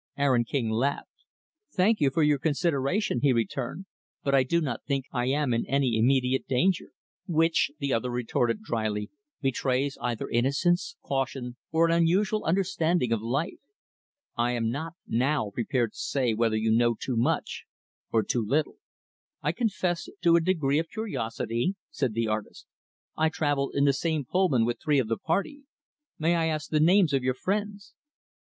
[0.17, 1.25] Aaron King laughed.
[1.75, 3.85] "Thank you for your consideration," he returned,
[4.23, 6.87] "but I do not think I am in any immediate danger."
[7.27, 9.11] "Which" the other retorted dryly
[9.41, 13.59] "betrays either innocence, caution, or an unusual understanding of life.
[14.35, 17.65] I am not, now, prepared to say whether you know too much
[18.11, 18.77] or too little."
[19.43, 22.65] "I confess to a degree of curiosity," said the artist.
[23.15, 25.61] "I traveled in the same Pullman with three of the party.
[26.17, 27.93] May I ask the names of your friends?"